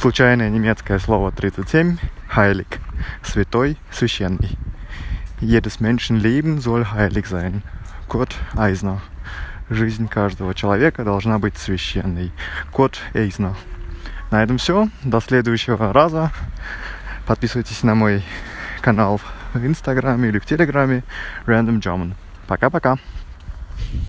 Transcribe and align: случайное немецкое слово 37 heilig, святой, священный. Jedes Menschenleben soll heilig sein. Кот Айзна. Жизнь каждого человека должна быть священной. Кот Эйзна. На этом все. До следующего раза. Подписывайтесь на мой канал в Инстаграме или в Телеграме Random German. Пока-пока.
случайное 0.00 0.48
немецкое 0.48 0.98
слово 0.98 1.30
37 1.30 1.98
heilig, 2.34 2.66
святой, 3.22 3.76
священный. 3.92 4.56
Jedes 5.42 5.78
Menschenleben 5.78 6.60
soll 6.60 6.90
heilig 6.94 7.26
sein. 7.26 7.60
Кот 8.08 8.34
Айзна. 8.56 9.02
Жизнь 9.68 10.08
каждого 10.08 10.54
человека 10.54 11.04
должна 11.04 11.38
быть 11.38 11.58
священной. 11.58 12.32
Кот 12.72 12.98
Эйзна. 13.12 13.54
На 14.30 14.42
этом 14.42 14.56
все. 14.56 14.88
До 15.02 15.20
следующего 15.20 15.92
раза. 15.92 16.30
Подписывайтесь 17.26 17.82
на 17.82 17.94
мой 17.94 18.24
канал 18.80 19.20
в 19.52 19.66
Инстаграме 19.66 20.30
или 20.30 20.38
в 20.38 20.46
Телеграме 20.46 21.04
Random 21.44 21.78
German. 21.78 22.14
Пока-пока. 22.46 22.96